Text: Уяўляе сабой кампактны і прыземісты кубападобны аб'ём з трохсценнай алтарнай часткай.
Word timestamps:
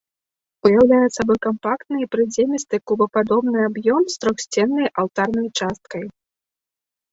Уяўляе 0.67 1.09
сабой 1.17 1.37
кампактны 1.47 1.95
і 2.05 2.09
прыземісты 2.15 2.75
кубападобны 2.93 3.57
аб'ём 3.69 4.01
з 4.15 4.19
трохсценнай 4.27 4.93
алтарнай 5.05 5.47
часткай. 5.59 6.05